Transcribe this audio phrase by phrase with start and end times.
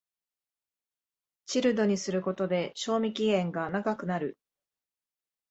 [1.45, 4.35] チルドにすることで賞味期限が長くなる